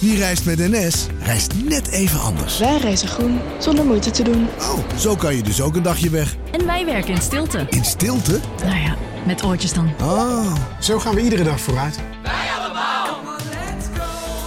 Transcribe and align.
Wie 0.00 0.18
reist 0.18 0.44
met 0.44 0.58
NS, 0.58 1.06
reist 1.22 1.54
net 1.64 1.88
even 1.88 2.20
anders. 2.20 2.58
Wij 2.58 2.78
reizen 2.78 3.08
groen, 3.08 3.40
zonder 3.58 3.84
moeite 3.84 4.10
te 4.10 4.22
doen. 4.22 4.48
Oh, 4.58 4.78
zo 4.98 5.16
kan 5.16 5.36
je 5.36 5.42
dus 5.42 5.60
ook 5.60 5.76
een 5.76 5.82
dagje 5.82 6.10
weg. 6.10 6.36
En 6.50 6.66
wij 6.66 6.84
werken 6.84 7.14
in 7.14 7.22
stilte. 7.22 7.66
In 7.70 7.84
stilte? 7.84 8.40
Nou 8.64 8.78
ja, 8.78 8.96
met 9.26 9.44
oortjes 9.44 9.72
dan. 9.72 9.92
Oh. 10.02 10.54
Zo 10.80 10.98
gaan 10.98 11.14
we 11.14 11.20
iedere 11.20 11.42
dag 11.42 11.60
vooruit. 11.60 11.98
Wij 12.22 12.48
allemaal. 12.58 13.18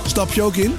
Stap 0.06 0.34
je 0.34 0.42
ook 0.42 0.56
in? 0.56 0.76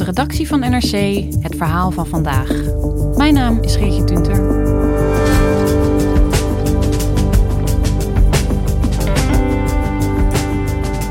De 0.00 0.06
redactie 0.06 0.48
van 0.48 0.60
NRC 0.60 1.24
het 1.40 1.56
verhaal 1.56 1.90
van 1.90 2.06
vandaag. 2.06 2.50
Mijn 3.16 3.34
naam 3.34 3.58
is 3.62 3.76
Geertje 3.76 4.04
Tunter. 4.04 4.36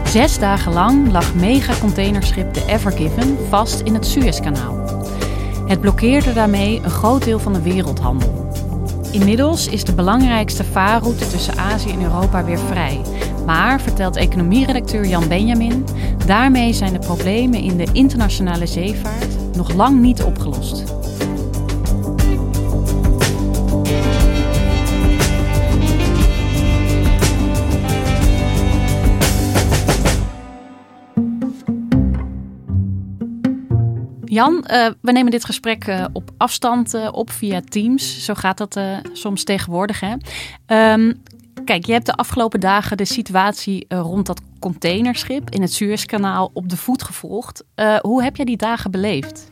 Zes 0.05 0.39
dagen 0.39 0.73
lang 0.73 1.11
lag 1.11 1.35
megacontainerschip 1.35 2.53
de 2.53 2.63
Ever 2.67 2.91
Given 2.91 3.37
vast 3.49 3.79
in 3.79 3.93
het 3.93 4.05
Suezkanaal. 4.05 5.03
Het 5.67 5.81
blokkeerde 5.81 6.33
daarmee 6.33 6.81
een 6.83 6.89
groot 6.89 7.23
deel 7.23 7.39
van 7.39 7.53
de 7.53 7.61
wereldhandel. 7.61 8.49
Inmiddels 9.11 9.67
is 9.67 9.83
de 9.83 9.93
belangrijkste 9.93 10.63
vaarroute 10.63 11.27
tussen 11.27 11.57
Azië 11.57 11.91
en 11.91 12.03
Europa 12.03 12.43
weer 12.43 12.59
vrij. 12.59 13.01
Maar, 13.45 13.81
vertelt 13.81 14.15
economieredacteur 14.15 15.05
Jan 15.05 15.27
Benjamin, 15.27 15.85
daarmee 16.29 16.73
zijn 16.73 16.93
de 16.93 16.99
problemen 16.99 17.59
in 17.59 17.77
de 17.77 17.87
internationale 17.93 18.65
zeevaart 18.65 19.55
nog 19.55 19.73
lang 19.73 19.99
niet 19.99 20.23
opgelost. 20.23 20.83
Jan, 34.25 34.65
uh, 34.71 34.87
we 35.01 35.11
nemen 35.11 35.31
dit 35.31 35.45
gesprek 35.45 35.87
uh, 35.87 36.05
op 36.13 36.31
afstand 36.37 36.93
uh, 36.93 37.09
op 37.11 37.31
via 37.31 37.61
Teams. 37.69 38.25
Zo 38.25 38.33
gaat 38.33 38.57
dat 38.57 38.79
soms 39.13 39.43
tegenwoordig. 39.43 39.99
Hè? 39.99 40.13
Um, 40.93 41.21
kijk, 41.65 41.85
je 41.85 41.91
hebt 41.91 42.05
de 42.05 42.15
afgelopen 42.15 42.59
dagen 42.59 42.97
de 42.97 43.05
situatie 43.05 43.85
rond 43.87 44.25
dat 44.25 44.41
containerschip 44.59 45.49
in 45.49 45.61
het 45.61 45.73
Suezkanaal 45.73 46.51
op 46.53 46.69
de 46.69 46.77
voet 46.77 47.03
gevolgd. 47.03 47.63
hoe 48.01 48.23
heb 48.23 48.35
jij 48.35 48.45
die 48.45 48.57
dagen 48.57 48.91
beleefd? 48.91 49.51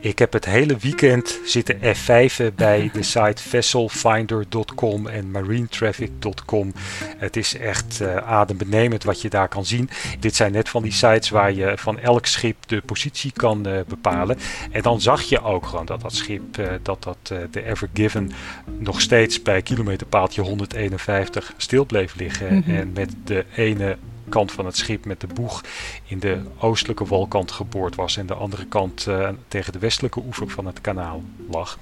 Ik 0.00 0.18
heb 0.18 0.32
het 0.32 0.44
hele 0.44 0.76
weekend 0.76 1.40
zitten 1.44 1.76
F5'en 1.76 2.54
bij 2.54 2.90
de 2.92 3.02
site 3.14 3.42
vesselfinder.com 3.42 5.06
en 5.06 5.30
marinetraffic.com. 5.30 6.72
Het 7.16 7.36
is 7.36 7.56
echt 7.56 7.98
uh, 8.02 8.16
adembenemend 8.16 9.04
wat 9.04 9.20
je 9.20 9.28
daar 9.28 9.48
kan 9.48 9.64
zien. 9.64 9.88
Dit 10.20 10.34
zijn 10.34 10.52
net 10.52 10.68
van 10.68 10.82
die 10.82 10.92
sites 10.92 11.30
waar 11.30 11.52
je 11.52 11.72
van 11.76 11.98
elk 11.98 12.26
schip 12.26 12.56
de 12.66 12.80
positie 12.80 13.32
kan 13.32 13.68
uh, 13.68 13.80
bepalen. 13.88 14.38
En 14.70 14.82
dan 14.82 15.00
zag 15.00 15.22
je 15.22 15.42
ook 15.42 15.66
gewoon 15.66 15.86
dat 15.86 16.00
dat 16.00 16.14
schip, 16.14 16.58
uh, 16.58 16.72
dat 16.82 17.02
dat 17.02 17.50
de 17.50 17.66
Ever 17.66 17.88
Given 17.94 18.30
nog 18.78 19.00
steeds 19.00 19.42
bij 19.42 19.62
kilometerpaaltje 19.62 20.42
151 20.42 21.54
stil 21.56 21.86
bleef 21.86 22.14
liggen. 22.14 22.54
Mm 22.54 22.62
-hmm. 22.62 22.76
En 22.76 22.92
met 22.92 23.10
de 23.24 23.44
ene 23.54 23.96
kant 24.34 24.52
van 24.52 24.66
het 24.66 24.76
schip 24.76 25.04
met 25.04 25.20
de 25.20 25.26
boeg 25.26 25.64
in 26.04 26.18
de 26.18 26.40
oostelijke 26.58 27.04
walkant 27.04 27.52
geboord 27.52 27.94
was 27.94 28.16
en 28.16 28.26
de 28.26 28.34
andere 28.34 28.66
kant 28.66 29.06
uh, 29.08 29.28
tegen 29.48 29.72
de 29.72 29.78
westelijke 29.78 30.22
oever 30.26 30.50
van 30.50 30.66
het 30.66 30.80
kanaal 30.80 31.22
lag. 31.50 31.78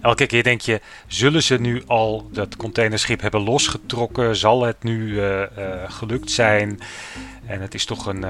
Elke 0.00 0.26
keer 0.26 0.42
denk 0.42 0.60
je, 0.60 0.80
zullen 1.06 1.42
ze 1.42 1.60
nu 1.60 1.82
al 1.86 2.28
dat 2.32 2.56
containerschip 2.56 3.20
hebben 3.20 3.40
losgetrokken? 3.40 4.36
Zal 4.36 4.62
het 4.62 4.82
nu 4.82 5.08
uh, 5.08 5.40
uh, 5.40 5.46
gelukt 5.86 6.30
zijn? 6.30 6.80
En 7.46 7.60
het 7.60 7.74
is 7.74 7.84
toch 7.84 8.06
een, 8.06 8.20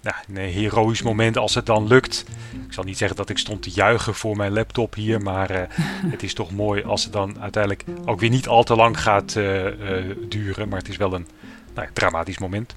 ja, 0.00 0.14
een 0.28 0.36
heroïsch 0.36 1.02
moment 1.02 1.36
als 1.38 1.54
het 1.54 1.66
dan 1.66 1.86
lukt. 1.86 2.24
Ik 2.66 2.72
zal 2.72 2.84
niet 2.84 2.98
zeggen 2.98 3.16
dat 3.16 3.28
ik 3.28 3.38
stond 3.38 3.62
te 3.62 3.70
juichen 3.70 4.14
voor 4.14 4.36
mijn 4.36 4.52
laptop 4.52 4.94
hier, 4.94 5.20
maar 5.22 5.68
het 6.14 6.22
is 6.22 6.34
toch 6.34 6.50
mooi 6.50 6.82
als 6.82 7.04
het 7.04 7.12
dan 7.12 7.40
uiteindelijk 7.40 7.84
ook 8.04 8.20
weer 8.20 8.30
niet 8.30 8.48
al 8.48 8.64
te 8.64 8.76
lang 8.76 9.00
gaat 9.00 9.32
duren. 10.28 10.68
Maar 10.68 10.78
het 10.78 10.88
is 10.88 10.96
wel 10.96 11.14
een 11.14 11.26
nou, 11.76 11.86
dramatisch 11.94 12.40
moment. 12.40 12.74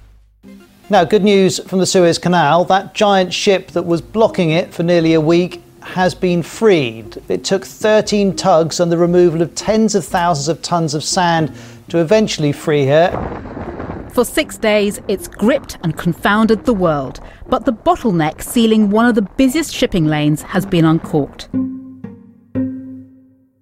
Now, 0.88 1.04
good 1.04 1.22
news 1.22 1.60
from 1.68 1.78
the 1.78 1.86
Suez 1.86 2.18
Canal. 2.18 2.64
That 2.64 2.94
giant 2.94 3.32
ship 3.32 3.70
that 3.72 3.86
was 3.86 4.00
blocking 4.00 4.50
it 4.50 4.74
for 4.74 4.82
nearly 4.82 5.14
a 5.14 5.20
week 5.20 5.62
has 5.82 6.14
been 6.14 6.42
freed. 6.42 7.22
It 7.28 7.44
took 7.44 7.64
13 7.64 8.34
tugs 8.36 8.80
and 8.80 8.90
the 8.90 8.98
removal 8.98 9.40
of 9.40 9.54
tens 9.54 9.94
of 9.94 10.04
thousands 10.04 10.48
of 10.48 10.62
tons 10.62 10.94
of 10.94 11.04
sand 11.04 11.52
to 11.88 11.98
eventually 11.98 12.52
free 12.52 12.86
her. 12.86 13.10
For 14.12 14.24
six 14.24 14.58
days, 14.58 15.00
it's 15.06 15.28
gripped 15.28 15.78
and 15.84 15.96
confounded 15.96 16.64
the 16.64 16.74
world. 16.74 17.20
But 17.48 17.64
the 17.64 17.72
bottleneck 17.72 18.42
sealing 18.42 18.90
one 18.90 19.06
of 19.06 19.14
the 19.14 19.22
busiest 19.22 19.72
shipping 19.72 20.06
lanes 20.06 20.42
has 20.42 20.66
been 20.66 20.84
uncorked. 20.84 21.48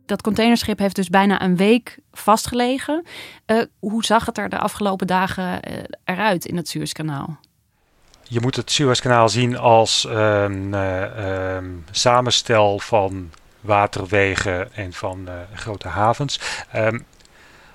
Dat 0.08 0.22
containerschip 0.22 0.78
heeft 0.78 0.96
dus 0.96 1.08
bijna 1.08 1.42
een 1.42 1.56
week 1.56 1.98
vastgelegen. 2.12 3.04
Uh, 3.46 3.62
hoe 3.78 4.04
zag 4.04 4.26
het 4.26 4.38
er 4.38 4.48
de 4.48 4.58
afgelopen 4.58 5.06
dagen 5.06 5.44
uh, 5.44 5.76
eruit 6.04 6.44
in 6.44 6.56
het 6.56 6.68
Suezkanaal? 6.68 7.38
Je 8.22 8.40
moet 8.40 8.56
het 8.56 8.70
Suezkanaal 8.70 9.28
zien 9.28 9.58
als 9.58 10.06
een 10.08 10.68
uh, 10.72 11.56
um, 11.56 11.84
samenstel 11.90 12.78
van 12.78 13.30
waterwegen 13.60 14.74
en 14.74 14.92
van 14.92 15.28
grote 15.54 15.88
havens. 15.88 16.40
Um, 16.76 17.04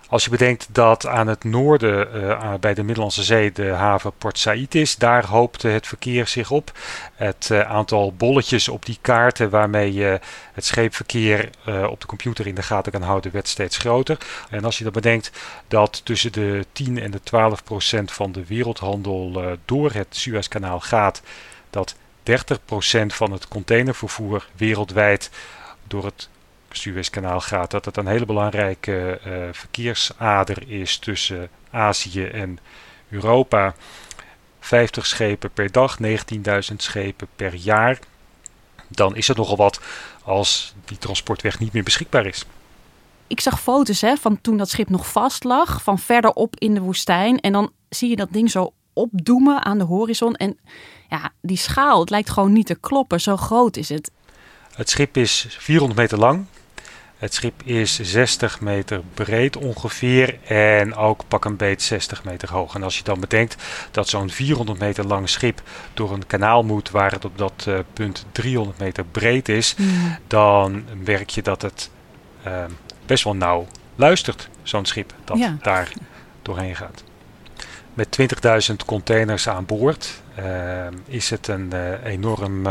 als 0.08 0.24
je 0.24 0.30
bedenkt 0.30 0.68
dat 0.72 1.08
aan 1.08 1.28
het 1.28 1.44
noorden 1.44 2.08
uh, 2.16 2.54
bij 2.60 2.74
de 2.74 2.84
Middellandse 2.84 3.24
Zee 3.24 3.52
de 3.52 3.70
haven 3.70 4.12
Port 4.18 4.38
Said 4.38 4.76
is, 4.76 4.96
daar 4.96 5.26
hoopte 5.26 5.68
het 5.68 5.88
verkeer 5.88 6.28
zich 6.28 6.52
op. 6.52 6.72
Het 7.16 7.50
uh, 7.52 7.60
aantal 7.60 8.14
bolletjes 8.14 8.70
op 8.70 8.86
die 8.86 8.98
kaarten 9.02 9.50
waarmee 9.50 9.94
je 9.94 10.20
het 10.54 10.66
scheepverkeer 10.66 11.50
uh, 11.68 11.84
op 11.90 12.02
de 12.02 12.08
computer 12.08 12.48
in 12.48 12.56
de 12.56 12.64
gaten 12.64 12.92
kan 12.92 13.02
houden, 13.02 13.32
werd 13.32 13.48
steeds 13.48 13.78
groter. 13.78 14.18
En 14.50 14.66
als 14.66 14.78
je 14.78 14.84
dan 14.84 14.94
bedenkt 14.94 15.32
dat 15.68 16.02
tussen 16.06 16.32
de 16.32 16.66
10 16.72 17.00
en 17.00 17.12
de 17.12 17.22
12 17.24 17.64
procent 17.64 18.12
van 18.12 18.32
de 18.32 18.46
wereldhandel 18.46 19.58
door 19.66 19.92
het 19.92 20.08
Suezkanaal 20.10 20.80
gaat, 20.80 21.22
dat 21.70 21.96
30 22.24 22.66
procent 22.66 23.14
van 23.14 23.32
het 23.32 23.48
containervervoer 23.48 24.48
wereldwijd 24.56 25.30
door 25.88 26.06
het 26.06 26.30
Suezkanaal 26.76 27.42
gaat, 27.42 27.72
dat 27.72 27.86
het 27.86 27.98
een 27.98 28.08
hele 28.08 28.26
belangrijke 28.26 29.20
uh, 29.28 29.34
verkeersader 29.52 30.70
is 30.70 30.98
tussen 30.98 31.50
Azië 31.72 32.26
en 32.26 32.60
Europa. 33.10 33.76
50 34.60 35.06
schepen 35.06 35.52
per 35.52 35.72
dag, 35.72 35.98
19.000 36.02 36.76
schepen 36.76 37.28
per 37.36 37.56
jaar. 37.56 38.00
Dan 38.88 39.16
is 39.16 39.30
er 39.30 39.36
nogal 39.36 39.58
wat 39.58 39.80
als 40.24 40.74
die 40.86 40.98
transportweg 40.98 41.60
niet 41.60 41.74
meer 41.74 41.84
beschikbaar 41.84 42.26
is. 42.26 42.46
Ik 43.28 43.40
zag 43.40 43.62
foto's 43.62 44.02
hè, 44.02 44.16
van 44.16 44.42
toen 44.42 44.58
dat 44.58 44.70
schip 44.70 44.90
nog 44.90 45.12
vast 45.12 45.44
lag, 45.44 45.84
van 45.84 46.00
verderop 46.00 46.56
in 46.58 46.74
de 46.74 46.82
woestijn. 46.82 47.40
En 47.40 47.52
dan 47.52 47.72
zie 47.90 48.10
je 48.10 48.16
dat 48.16 48.32
ding 48.32 48.52
zo 48.52 48.74
opdoemen 48.94 49.66
aan 49.66 49.78
de 49.78 49.84
horizon. 49.84 50.36
En 50.36 50.58
ja, 51.10 51.32
die 51.42 51.58
schaal, 51.58 52.00
het 52.00 52.10
lijkt 52.10 52.30
gewoon 52.30 52.54
niet 52.54 52.66
te 52.66 52.76
kloppen. 52.76 53.22
Zo 53.22 53.38
groot 53.38 53.78
is 53.78 53.90
het. 53.90 54.12
Het 54.76 54.90
schip 54.90 55.18
is 55.18 55.46
400 55.50 56.00
meter 56.00 56.18
lang. 56.18 56.46
Het 57.24 57.34
schip 57.34 57.62
is 57.64 58.00
60 58.02 58.62
meter 58.62 59.02
breed 59.14 59.58
ongeveer 59.58 60.38
en 60.44 60.96
ook 60.96 61.24
pak 61.28 61.46
een 61.46 61.56
beet 61.56 61.82
60 61.82 62.24
meter 62.24 62.52
hoog. 62.52 62.76
En 62.76 62.84
als 62.84 62.98
je 62.98 63.04
dan 63.04 63.20
bedenkt 63.20 63.56
dat 63.92 64.10
zo'n 64.10 64.30
400 64.30 64.80
meter 64.80 65.06
lang 65.06 65.30
schip 65.30 65.62
door 65.94 66.14
een 66.14 66.28
kanaal 66.28 66.64
moet 66.64 66.90
waar 66.90 67.12
het 67.12 67.26
op 67.26 67.38
dat 67.38 67.66
uh, 67.68 67.80
punt 67.94 68.26
300 68.32 68.80
meter 68.80 69.06
breed 69.06 69.50
is, 69.50 69.76
mm. 69.78 70.18
dan 70.28 70.84
merk 71.04 71.30
je 71.30 71.42
dat 71.42 71.62
het 71.62 71.90
uh, 72.48 72.64
best 73.06 73.24
wel 73.24 73.36
nauw 73.36 73.68
luistert, 73.96 74.50
zo'n 74.64 74.86
schip 74.86 75.14
dat 75.24 75.38
ja. 75.38 75.58
daar 75.62 75.92
doorheen 76.42 76.76
gaat. 76.76 77.04
Met 77.94 78.18
20.000 78.70 78.76
containers 78.86 79.50
aan 79.50 79.66
boord 79.66 80.22
uh, 80.40 80.46
is 81.06 81.30
het 81.30 81.48
een 81.48 81.74
enorm 82.04 82.68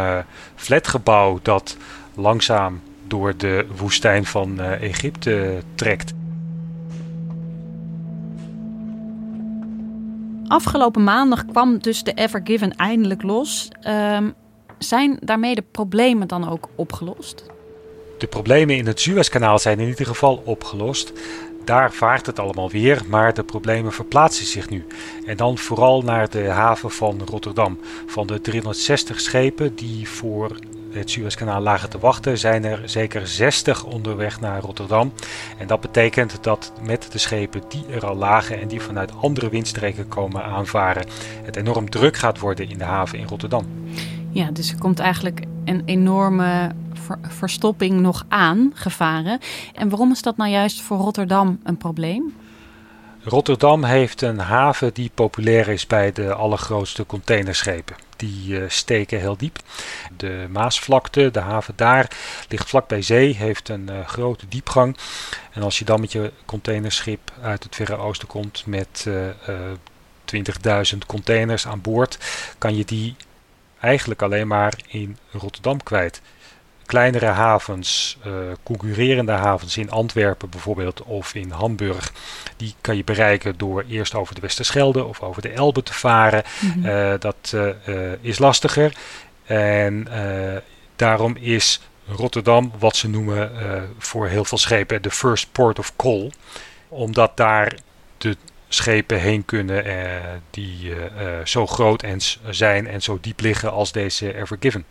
flatgebouw 0.54 1.38
dat 1.42 1.76
langzaam 2.14 2.82
door 3.12 3.36
de 3.36 3.66
woestijn 3.76 4.24
van 4.24 4.60
uh, 4.60 4.82
Egypte 4.82 5.62
trekt. 5.74 6.12
afgelopen 10.52 11.04
maandag 11.04 11.46
kwam 11.46 11.78
dus 11.78 12.02
de 12.02 12.12
Ever 12.12 12.40
Given 12.44 12.76
eindelijk 12.76 13.22
los. 13.22 13.68
Ehm, 13.80 14.30
zijn 14.78 15.18
daarmee 15.20 15.54
de 15.54 15.64
problemen 15.70 16.28
dan 16.28 16.48
ook 16.48 16.68
opgelost? 16.74 17.46
De 18.18 18.26
problemen 18.26 18.76
in 18.76 18.86
het 18.86 19.00
Suezkanaal 19.00 19.58
zijn 19.58 19.80
in 19.80 19.88
ieder 19.88 20.06
geval 20.06 20.42
opgelost. 20.44 21.12
Daar 21.64 21.92
vaart 21.92 22.26
het 22.26 22.38
allemaal 22.38 22.70
weer, 22.70 23.02
maar 23.08 23.34
de 23.34 23.44
problemen 23.44 23.92
verplaatsen 23.92 24.46
zich 24.46 24.70
nu. 24.70 24.86
En 25.26 25.36
dan 25.36 25.58
vooral 25.58 26.02
naar 26.02 26.30
de 26.30 26.48
haven 26.48 26.90
van 26.90 27.20
Rotterdam. 27.24 27.78
Van 28.06 28.26
de 28.26 28.40
360 28.40 29.20
schepen 29.20 29.74
die 29.74 30.08
voor 30.08 30.56
het 30.92 31.10
Suezkanaal 31.10 31.60
lagen 31.60 31.90
te 31.90 31.98
wachten, 31.98 32.38
zijn 32.38 32.64
er 32.64 32.80
zeker 32.84 33.26
60 33.26 33.84
onderweg 33.84 34.40
naar 34.40 34.60
Rotterdam. 34.60 35.12
En 35.58 35.66
dat 35.66 35.80
betekent 35.80 36.44
dat 36.44 36.72
met 36.82 37.12
de 37.12 37.18
schepen 37.18 37.62
die 37.68 37.84
er 37.90 38.06
al 38.06 38.16
lagen 38.16 38.60
en 38.60 38.68
die 38.68 38.80
vanuit 38.80 39.16
andere 39.16 39.48
windstreken 39.48 40.08
komen 40.08 40.44
aanvaren, 40.44 41.06
het 41.42 41.56
enorm 41.56 41.90
druk 41.90 42.16
gaat 42.16 42.38
worden 42.38 42.70
in 42.70 42.78
de 42.78 42.84
haven 42.84 43.18
in 43.18 43.26
Rotterdam. 43.26 43.66
Ja, 44.30 44.50
dus 44.50 44.70
er 44.70 44.78
komt 44.78 44.98
eigenlijk 44.98 45.42
een 45.64 45.82
enorme 45.84 46.72
verstopping 47.22 48.00
nog 48.00 48.24
aan, 48.28 48.70
gevaren. 48.74 49.38
En 49.74 49.88
waarom 49.88 50.10
is 50.10 50.22
dat 50.22 50.36
nou 50.36 50.50
juist 50.50 50.80
voor 50.80 50.98
Rotterdam 50.98 51.60
een 51.64 51.76
probleem? 51.76 52.34
Rotterdam 53.24 53.84
heeft 53.84 54.22
een 54.22 54.38
haven 54.38 54.94
die 54.94 55.10
populair 55.14 55.68
is 55.68 55.86
bij 55.86 56.12
de 56.12 56.34
allergrootste 56.34 57.06
containerschepen. 57.06 57.96
Die 58.16 58.60
uh, 58.60 58.64
steken 58.68 59.18
heel 59.18 59.36
diep. 59.36 59.58
De 60.16 60.46
Maasvlakte, 60.50 61.30
de 61.30 61.40
haven 61.40 61.74
daar, 61.76 62.10
ligt 62.48 62.68
vlak 62.68 62.88
bij 62.88 63.02
zee, 63.02 63.34
heeft 63.34 63.68
een 63.68 63.88
uh, 63.90 64.06
grote 64.06 64.48
diepgang. 64.48 64.96
En 65.52 65.62
als 65.62 65.78
je 65.78 65.84
dan 65.84 66.00
met 66.00 66.12
je 66.12 66.32
containerschip 66.44 67.32
uit 67.42 67.62
het 67.62 67.74
Verre 67.74 67.96
Oosten 67.96 68.28
komt 68.28 68.62
met 68.66 69.04
uh, 69.08 69.28
20.000 70.92 70.98
containers 71.06 71.66
aan 71.66 71.80
boord, 71.80 72.18
kan 72.58 72.76
je 72.76 72.84
die 72.84 73.16
eigenlijk 73.80 74.22
alleen 74.22 74.46
maar 74.46 74.74
in 74.86 75.18
Rotterdam 75.30 75.82
kwijt 75.82 76.20
kleinere 76.92 77.26
havens, 77.26 78.18
uh, 78.26 78.32
concurrerende 78.62 79.32
havens 79.32 79.76
in 79.76 79.90
Antwerpen 79.90 80.50
bijvoorbeeld 80.50 81.02
of 81.02 81.34
in 81.34 81.50
Hamburg, 81.50 82.12
die 82.56 82.74
kan 82.80 82.96
je 82.96 83.04
bereiken 83.04 83.54
door 83.56 83.84
eerst 83.88 84.14
over 84.14 84.34
de 84.34 84.40
Westerschelde 84.40 85.04
of 85.04 85.20
over 85.20 85.42
de 85.42 85.48
Elbe 85.48 85.82
te 85.82 85.94
varen. 85.94 86.42
Mhm. 86.60 86.86
Eh, 86.86 87.12
dat 87.18 87.52
uh, 87.54 88.12
is 88.20 88.38
lastiger 88.38 88.92
en 89.44 90.08
daarom 90.96 91.36
is 91.36 91.80
Rotterdam 92.06 92.72
wat 92.78 92.96
ze 92.96 93.08
noemen 93.08 93.50
voor 93.98 94.28
heel 94.28 94.44
veel 94.44 94.58
schepen 94.58 95.02
de 95.02 95.10
first 95.10 95.52
port 95.52 95.78
of 95.78 95.96
call, 95.96 96.30
omdat 96.88 97.36
daar 97.36 97.74
de 98.18 98.36
schepen 98.68 99.20
heen 99.20 99.44
kunnen 99.44 99.84
die 100.50 100.94
zo 101.44 101.66
groot 101.66 102.02
en 102.02 102.20
zijn 102.50 102.86
en 102.86 103.02
zo 103.02 103.18
diep 103.20 103.40
liggen 103.40 103.72
als 103.72 103.92
deze 103.92 104.36
Ever 104.36 104.56
Given 104.60 104.84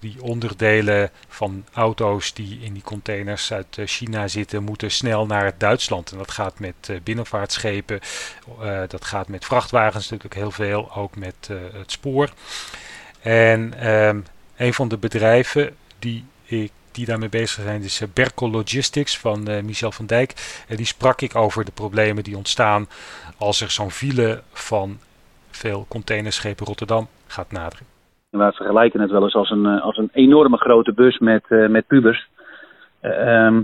die 0.00 0.22
onderdelen 0.22 1.10
van 1.28 1.64
auto's 1.72 2.34
die 2.34 2.60
in 2.60 2.72
die 2.72 2.82
containers 2.82 3.52
uit 3.52 3.78
eh, 3.78 3.86
China 3.86 4.28
zitten, 4.28 4.62
moeten 4.62 4.90
snel 4.90 5.26
naar 5.26 5.54
Duitsland. 5.58 6.10
En 6.12 6.18
dat 6.18 6.30
gaat 6.30 6.58
met 6.58 6.74
eh, 6.80 6.96
binnenvaartschepen, 7.02 8.00
uh, 8.60 8.80
dat 8.88 9.04
gaat 9.04 9.28
met 9.28 9.44
vrachtwagens 9.44 10.08
natuurlijk 10.08 10.40
heel 10.40 10.50
veel, 10.50 10.94
ook 10.94 11.16
met 11.16 11.50
het 11.72 11.92
spoor. 11.92 12.32
En 13.20 13.88
um, 13.88 14.26
een 14.56 14.74
van 14.74 14.88
de 14.88 14.96
bedrijven 14.96 15.76
die 15.98 16.24
ik 16.44 16.70
die 16.92 17.06
daarmee 17.06 17.28
bezig 17.28 17.62
zijn, 17.64 17.82
is 17.82 18.02
Berkel 18.12 18.50
Logistics 18.50 19.18
van 19.18 19.64
Michel 19.64 19.92
van 19.92 20.06
Dijk. 20.06 20.62
En 20.68 20.76
die 20.76 20.86
sprak 20.86 21.20
ik 21.20 21.34
over 21.34 21.64
de 21.64 21.72
problemen 21.72 22.24
die 22.24 22.36
ontstaan 22.36 22.88
als 23.36 23.60
er 23.60 23.70
zo'n 23.70 23.90
file 23.90 24.42
van 24.52 25.00
veel 25.50 25.86
containerschepen 25.88 26.66
Rotterdam 26.66 27.08
gaat 27.26 27.50
naderen. 27.50 27.97
We 28.30 28.52
vergelijken 28.52 29.00
het 29.00 29.10
wel 29.10 29.22
eens 29.22 29.34
als 29.34 29.50
een, 29.50 29.66
eh, 29.66 29.82
als 29.82 29.96
een 29.96 30.10
enorme 30.12 30.56
grote 30.56 30.92
bus 30.92 31.18
met, 31.18 31.44
uh, 31.48 31.68
met 31.68 31.86
pubers. 31.86 32.28
Uh, 33.02 33.58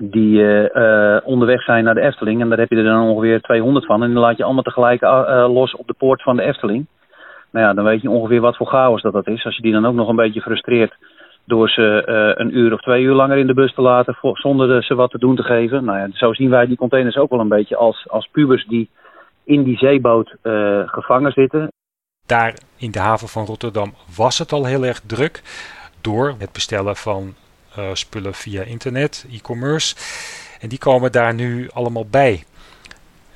die 0.00 0.38
uh, 0.38 1.16
onderweg 1.24 1.62
zijn 1.62 1.84
naar 1.84 1.94
de 1.94 2.00
Efteling. 2.00 2.40
En 2.40 2.48
daar 2.48 2.58
heb 2.58 2.70
je 2.70 2.76
er 2.76 2.84
dan 2.84 3.08
ongeveer 3.08 3.40
200 3.40 3.86
van. 3.86 4.02
En 4.02 4.12
dan 4.12 4.22
laat 4.22 4.36
je 4.36 4.44
allemaal 4.44 4.62
tegelijk 4.62 5.00
los 5.48 5.76
op 5.76 5.86
de 5.86 5.94
poort 5.98 6.22
van 6.22 6.36
de 6.36 6.42
Efteling. 6.42 6.86
Nou 7.50 7.66
ja, 7.66 7.74
dan 7.74 7.84
weet 7.84 8.02
je 8.02 8.10
ongeveer 8.10 8.40
wat 8.40 8.56
voor 8.56 8.66
chaos 8.66 9.02
dat 9.02 9.12
dat 9.12 9.26
is. 9.26 9.44
Als 9.44 9.56
je 9.56 9.62
die 9.62 9.72
dan 9.72 9.86
ook 9.86 9.94
nog 9.94 10.08
een 10.08 10.16
beetje 10.16 10.40
frustreert 10.40 10.94
door 11.44 11.68
ze 11.68 12.02
een 12.36 12.58
uur 12.58 12.72
of 12.72 12.80
twee 12.80 13.02
uur 13.02 13.14
langer 13.14 13.36
in 13.36 13.46
de 13.46 13.54
bus 13.54 13.74
te 13.74 13.82
laten 13.82 14.14
voor, 14.14 14.38
zonder 14.38 14.82
ze 14.82 14.94
wat 14.94 15.10
te 15.10 15.18
doen 15.18 15.36
te 15.36 15.42
geven. 15.42 15.84
Nou 15.84 15.98
ja, 15.98 16.08
zo 16.12 16.32
zien 16.32 16.50
wij 16.50 16.66
die 16.66 16.76
containers 16.76 17.16
ook 17.16 17.30
wel 17.30 17.40
een 17.40 17.48
beetje 17.48 17.76
als, 17.76 18.08
als 18.08 18.28
pubers 18.32 18.66
die 18.66 18.90
in 19.44 19.62
die 19.62 19.76
zeeboot 19.76 20.34
gevangen 20.86 21.32
zitten 21.32 21.70
daar 22.32 22.54
in 22.76 22.90
de 22.90 22.98
haven 22.98 23.28
van 23.28 23.46
Rotterdam 23.46 23.94
was 24.14 24.38
het 24.38 24.52
al 24.52 24.64
heel 24.64 24.84
erg 24.84 25.00
druk 25.06 25.42
door 26.00 26.34
het 26.38 26.52
bestellen 26.52 26.96
van 26.96 27.34
uh, 27.78 27.90
spullen 27.92 28.34
via 28.34 28.62
internet, 28.62 29.24
e-commerce. 29.30 29.94
En 30.60 30.68
die 30.68 30.78
komen 30.78 31.12
daar 31.12 31.34
nu 31.34 31.70
allemaal 31.70 32.06
bij. 32.06 32.44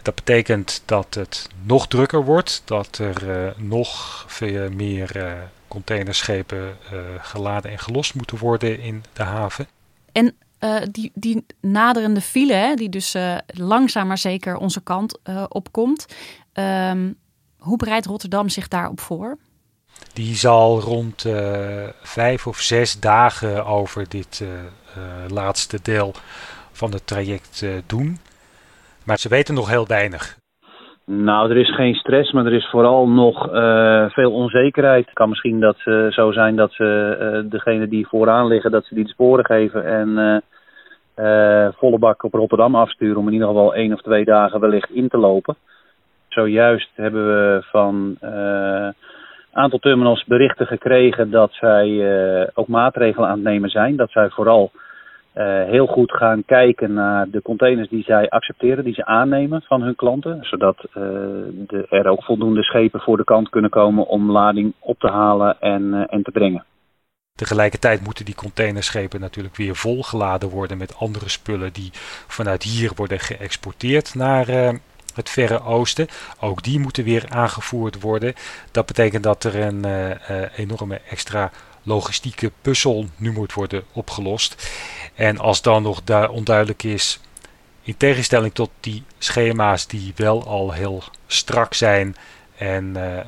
Dat 0.03 0.15
betekent 0.15 0.83
dat 0.85 1.15
het 1.15 1.49
nog 1.63 1.89
drukker 1.89 2.25
wordt, 2.25 2.63
dat 2.65 2.99
er 2.99 3.23
uh, 3.29 3.51
nog 3.57 4.25
veel 4.29 4.71
meer 4.71 5.17
uh, 5.17 5.33
containerschepen 5.69 6.77
geladen 7.21 7.71
en 7.71 7.79
gelost 7.79 8.15
moeten 8.15 8.39
worden 8.39 8.81
in 8.81 9.05
de 9.13 9.23
haven. 9.23 9.69
En 10.13 10.35
die, 10.91 11.11
die 11.15 11.45
naderende 11.61 12.21
file, 12.21 12.77
die 12.77 12.89
dus 12.89 13.17
langzaam 13.47 14.07
maar 14.07 14.19
zeker 14.19 14.57
onze 14.57 14.81
kant 14.81 15.19
opkomt. 15.49 16.07
Um, 16.53 17.17
hoe 17.67 17.77
bereidt 17.77 18.07
Rotterdam 18.07 18.49
zich 18.49 18.69
daarop 18.69 19.01
voor? 19.01 19.37
Die 20.13 20.35
zal 20.35 20.81
rond 20.81 21.25
uh, 21.25 21.35
vijf 22.03 22.47
of 22.47 22.57
zes 22.57 23.01
dagen 23.01 23.67
over 23.67 24.09
dit 24.09 24.41
uh, 24.43 24.49
uh, 24.49 25.31
laatste 25.35 25.79
deel 25.83 26.13
van 26.73 26.91
het 26.93 27.07
traject 27.07 27.67
doen. 27.87 28.19
Maar 29.05 29.19
ze 29.19 29.29
weten 29.29 29.55
nog 29.55 29.69
heel 29.69 29.87
weinig. 29.87 30.37
Nou, 31.05 31.51
er 31.51 31.57
is 31.57 31.75
geen 31.75 31.95
stress, 31.95 32.33
maar 32.33 32.47
er 32.47 32.53
is 32.53 32.69
vooral 32.71 33.09
nog 33.09 33.49
veel 34.13 34.33
onzekerheid. 34.33 35.05
Het 35.05 35.15
kan 35.15 35.29
misschien 35.29 35.61
dat, 35.61 35.77
zo 36.11 36.33
zijn 36.33 36.57
dat 36.57 36.73
ze 36.73 37.47
degene 37.51 37.89
die 37.89 38.07
vooraan 38.07 38.47
liggen, 38.47 38.71
dat 38.71 38.85
ze 38.85 38.95
die 38.95 39.05
de 39.05 39.11
sporen 39.11 39.45
geven 39.45 39.87
en 39.87 40.43
volle 41.79 41.99
bak 41.99 42.23
op 42.23 42.33
Rotterdam 42.35 42.75
afsturen 42.75 43.17
om 43.17 43.27
in 43.27 43.33
ieder 43.33 43.49
geval 43.49 43.75
één 43.75 43.93
of 43.93 44.01
twee 44.01 44.25
dagen 44.25 44.61
wellicht 44.61 44.91
in 44.91 45.09
te 45.09 45.19
lopen. 45.19 45.57
Zojuist 46.37 46.91
hebben 46.95 47.27
we 47.27 47.63
van 47.63 48.17
een 48.21 48.33
uh, 48.33 48.89
aantal 49.53 49.79
terminals 49.79 50.25
berichten 50.25 50.67
gekregen 50.67 51.31
dat 51.31 51.53
zij 51.53 51.89
uh, 51.89 52.47
ook 52.55 52.69
maatregelen 52.69 53.29
aan 53.29 53.35
het 53.35 53.45
nemen 53.45 53.71
zijn. 53.71 53.97
Dat 53.97 54.11
zij 54.11 54.31
vooral 54.31 54.71
uh, 55.35 55.45
heel 55.65 55.87
goed 55.87 56.13
gaan 56.13 56.45
kijken 56.45 56.93
naar 56.93 57.31
de 57.31 57.43
containers 57.43 57.89
die 57.89 58.03
zij 58.03 58.29
accepteren, 58.29 58.85
die 58.85 58.95
ze 58.95 59.05
aannemen 59.05 59.63
van 59.63 59.83
hun 59.83 59.95
klanten. 59.95 60.39
Zodat 60.41 60.77
de, 60.93 61.87
er 61.91 62.09
ook 62.09 62.25
voldoende 62.25 62.63
schepen 62.63 63.01
voor 63.01 63.17
de 63.17 63.25
kant 63.25 63.49
kunnen 63.49 63.71
komen 63.71 64.07
om 64.07 64.31
lading 64.31 64.73
op 64.79 64.99
te 64.99 65.09
halen 65.09 65.61
en, 65.61 66.07
en 66.09 66.23
te 66.23 66.31
brengen. 66.31 66.65
Tegelijkertijd 67.35 68.05
moeten 68.05 68.25
die 68.25 68.35
containerschepen 68.35 69.21
natuurlijk 69.21 69.57
weer 69.57 69.77
volgeladen 69.77 70.49
worden 70.49 70.79
met 70.79 70.97
andere 70.99 71.29
spullen 71.29 71.73
die 71.73 71.91
vanuit 72.27 72.63
hier 72.63 72.93
worden 72.97 73.19
geëxporteerd 73.19 74.15
naar, 74.15 74.47
het 75.17 75.31
Verre 75.31 75.63
Oosten. 75.63 76.09
Ook 76.41 76.63
die 76.63 76.79
moeten 76.79 77.05
weer 77.05 77.25
aangevoerd 77.29 78.01
worden. 78.01 78.35
Dat 78.71 78.87
betekent 78.87 79.23
dat 79.23 79.45
er 79.45 79.57
een 79.57 79.87
uh, 79.87 80.41
enorme 80.57 81.01
extra 81.09 81.51
logistieke 81.83 82.53
puzzel 82.63 83.07
nu 83.17 83.33
moet 83.33 83.53
worden 83.53 83.85
opgelost. 83.93 84.71
En 85.15 85.39
als 85.39 85.63
dan 85.63 85.83
nog 85.83 86.01
onduidelijk 86.31 86.83
is, 86.83 87.21
in 87.83 87.97
tegenstelling 87.97 88.55
tot 88.55 88.71
die 88.81 89.05
schema's 89.19 89.87
die 89.87 90.13
wel 90.17 90.47
al 90.47 90.73
heel 90.73 91.03
strak 91.27 91.75
zijn 91.75 92.17
en 92.57 92.85
uh, 92.97 93.19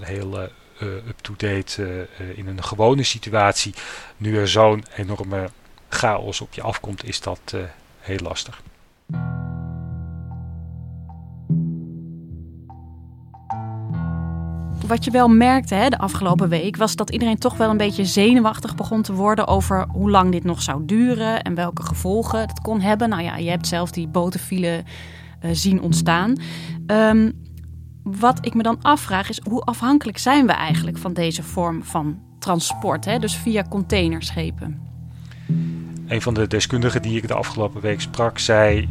heel 0.00 0.48
up-to-date 0.80 2.08
in 2.34 2.46
een 2.46 2.64
gewone 2.64 3.02
situatie, 3.02 3.74
nu 4.16 4.38
er 4.38 4.48
zo'n 4.48 4.84
enorme 4.96 5.50
chaos 5.88 6.40
op 6.40 6.54
je 6.54 6.62
afkomt, 6.62 7.04
is 7.04 7.20
dat 7.20 7.54
heel 8.00 8.18
lastig. 8.18 8.62
Wat 14.92 15.04
je 15.04 15.10
wel 15.10 15.28
merkte 15.28 15.74
hè, 15.74 15.88
de 15.88 15.98
afgelopen 15.98 16.48
week 16.48 16.76
was 16.76 16.96
dat 16.96 17.10
iedereen 17.10 17.38
toch 17.38 17.56
wel 17.56 17.70
een 17.70 17.76
beetje 17.76 18.04
zenuwachtig 18.04 18.74
begon 18.74 19.02
te 19.02 19.12
worden 19.12 19.46
over 19.46 19.86
hoe 19.88 20.10
lang 20.10 20.32
dit 20.32 20.44
nog 20.44 20.62
zou 20.62 20.82
duren 20.84 21.42
en 21.42 21.54
welke 21.54 21.82
gevolgen 21.82 22.40
het 22.40 22.60
kon 22.60 22.80
hebben. 22.80 23.08
Nou 23.08 23.22
ja, 23.22 23.36
je 23.36 23.50
hebt 23.50 23.66
zelf 23.66 23.90
die 23.90 24.08
botenfile 24.08 24.84
uh, 25.42 25.50
zien 25.52 25.80
ontstaan. 25.80 26.36
Um, 26.86 27.32
wat 28.02 28.46
ik 28.46 28.54
me 28.54 28.62
dan 28.62 28.82
afvraag 28.82 29.28
is 29.28 29.40
hoe 29.48 29.60
afhankelijk 29.60 30.18
zijn 30.18 30.46
we 30.46 30.52
eigenlijk 30.52 30.98
van 30.98 31.12
deze 31.12 31.42
vorm 31.42 31.84
van 31.84 32.18
transport, 32.38 33.04
hè? 33.04 33.18
dus 33.18 33.36
via 33.36 33.64
containerschepen? 33.68 34.80
Een 36.06 36.22
van 36.22 36.34
de 36.34 36.46
deskundigen 36.46 37.02
die 37.02 37.16
ik 37.16 37.28
de 37.28 37.34
afgelopen 37.34 37.80
week 37.80 38.00
sprak 38.00 38.38
zei 38.38 38.88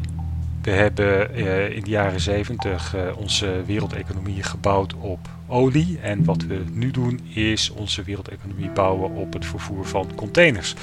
We 0.61 0.71
hebben 0.71 1.35
in 1.73 1.83
de 1.83 1.89
jaren 1.89 2.19
70 2.19 2.95
onze 3.15 3.63
wereldeconomie 3.65 4.43
gebouwd 4.43 4.93
op 4.93 5.29
olie. 5.47 5.99
En 6.01 6.25
wat 6.25 6.43
we 6.43 6.63
nu 6.71 6.91
doen 6.91 7.19
is 7.33 7.69
onze 7.69 8.03
wereldeconomie 8.03 8.69
bouwen 8.69 9.11
op 9.11 9.33
het 9.33 9.45
vervoer 9.45 9.85
van 9.85 10.11
containers. 10.15 10.75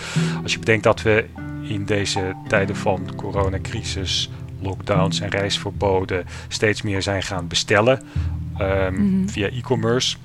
Als 0.42 0.52
je 0.52 0.58
bedenkt 0.58 0.84
dat 0.84 1.02
we 1.02 1.24
in 1.62 1.84
deze 1.84 2.34
tijden 2.48 2.76
van 2.76 3.14
coronacrisis, 3.16 4.30
lockdowns 4.60 5.20
en 5.20 5.28
reisverboden 5.28 6.24
steeds 6.48 6.82
meer 6.82 7.02
zijn 7.02 7.22
gaan 7.22 7.48
bestellen 7.48 8.02
um, 8.60 9.28
via 9.28 9.48
e-commerce. 9.48 10.16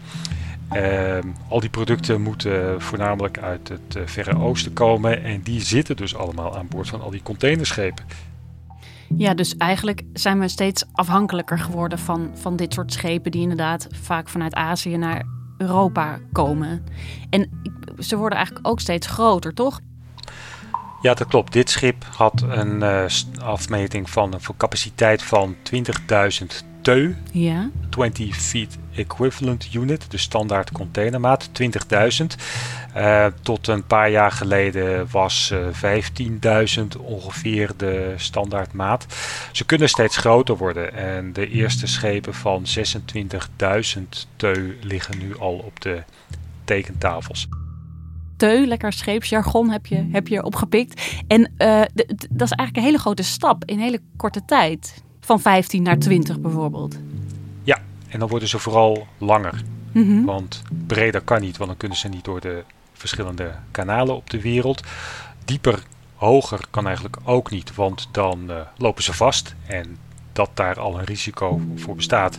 Ehm, 0.70 1.28
al 1.48 1.60
die 1.60 1.70
producten 1.70 2.22
moeten 2.22 2.82
voornamelijk 2.82 3.38
uit 3.38 3.68
het 3.68 3.96
uh, 3.98 4.04
Verre 4.06 4.38
Oosten 4.38 4.74
komen 4.74 5.24
en 5.24 5.42
die 5.42 5.62
zitten 5.62 5.96
dus 5.96 6.16
allemaal 6.16 6.58
aan 6.58 6.68
boord 6.68 6.90
van 6.90 7.02
al 7.02 7.10
die 7.10 7.24
containerschepen. 7.24 8.06
Ja, 9.18 9.34
dus 9.34 9.58
eigenlijk 9.58 10.02
zijn 10.14 10.40
we 10.40 10.48
steeds 10.48 10.84
afhankelijker 10.92 11.60
geworden 11.60 12.00
van, 12.00 12.32
van 12.34 12.56
dit 12.56 12.74
soort 12.74 12.94
schepen 12.94 13.32
die 13.32 13.42
inderdaad 13.42 13.88
vaak 13.92 14.30
vanuit 14.30 14.54
Azië 14.54 14.98
naar 14.98 15.26
Europa 15.58 16.20
komen. 16.32 16.84
En 17.30 17.50
ze 18.00 18.18
worden 18.18 18.38
eigenlijk 18.38 18.68
ook 18.68 18.80
steeds 18.80 19.08
groter, 19.08 19.54
toch? 19.54 19.80
Ja, 21.02 21.14
dat 21.14 21.28
klopt. 21.28 21.54
Dit 21.54 21.70
schip 21.70 22.06
had 22.16 22.42
een 22.48 22.80
uh, 22.80 23.06
afmeting 23.38 24.10
van 24.10 24.34
een 24.34 24.58
capaciteit 24.58 25.24
van 25.24 25.56
20.000 25.56 26.46
TEU. 26.82 27.16
Ja. 27.32 27.70
20 27.90 28.36
feet 28.36 28.78
equivalent 28.96 29.74
unit, 29.74 30.12
de 30.12 30.18
standaard 30.18 30.72
containermaat, 30.72 31.50
20.000. 31.62 32.26
Uh, 32.98 33.26
tot 33.42 33.68
een 33.68 33.86
paar 33.86 34.10
jaar 34.10 34.32
geleden 34.32 35.08
was 35.12 35.52
uh, 35.54 35.98
eh, 35.98 36.04
15.000 36.80 37.02
ongeveer 37.02 37.72
de 37.78 38.14
standaardmaat. 38.18 39.06
Ze 39.52 39.66
kunnen 39.66 39.90
steeds 39.90 40.18
groter 40.18 40.58
worden 40.58 40.94
en 40.94 41.34
de 41.34 41.50
eerste 41.50 41.88
schepen 41.88 42.34
van 42.34 42.66
26.000 43.96 44.02
TEU 44.36 44.78
liggen 44.82 45.18
nu 45.18 45.38
al 45.38 45.54
op 45.54 45.82
de 45.82 46.04
tekentafels. 46.64 47.48
Teu, 48.38 48.66
lekker 48.66 48.94
scheepsjargon 48.94 49.70
heb 49.70 49.86
je, 49.86 50.08
heb 50.12 50.28
je 50.28 50.44
opgepikt. 50.44 51.02
En 51.28 51.40
uh, 51.42 51.82
dat 52.30 52.48
is 52.48 52.52
eigenlijk 52.52 52.76
een 52.76 52.84
hele 52.84 52.98
grote 52.98 53.24
stap 53.24 53.66
in 53.66 53.76
een 53.76 53.84
hele 53.84 54.02
korte 54.18 54.46
tijd. 54.46 55.04
Van 55.20 55.40
15 55.40 55.84
naar 55.84 55.98
20 55.98 56.40
bijvoorbeeld. 56.40 57.00
Ja, 57.64 57.82
en 58.10 58.20
dan 58.20 58.28
worden 58.28 58.48
ze 58.48 58.60
vooral 58.60 59.08
langer. 59.18 59.62
Mhm. 59.92 60.24
Want 60.24 60.62
breder 60.88 61.22
kan 61.22 61.42
niet, 61.42 61.58
want 61.58 61.70
dan 61.70 61.80
kunnen 61.80 61.98
ze 61.98 62.08
niet 62.08 62.26
door 62.26 62.42
de 62.42 62.64
verschillende 63.04 63.52
kanalen 63.72 64.16
op 64.16 64.30
de 64.30 64.42
wereld. 64.42 64.84
Dieper, 65.46 65.84
hoger 66.16 66.60
kan 66.70 66.86
eigenlijk 66.86 67.18
ook 67.24 67.50
niet, 67.50 67.76
want 67.76 68.08
dan 68.12 68.52
uh, 68.52 68.56
lopen 68.78 69.04
ze 69.04 69.14
vast. 69.14 69.56
En 69.68 69.98
dat 70.34 70.50
daar 70.54 70.80
al 70.80 71.00
een 71.00 71.06
risico 71.06 71.62
voor 71.76 71.96
bestaat, 71.96 72.38